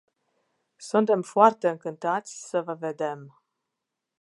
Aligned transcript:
Suntem 0.77 1.21
foarte 1.21 1.69
încântați 1.69 2.49
să 2.49 2.61
vă 2.61 2.73
vedem. 2.73 3.41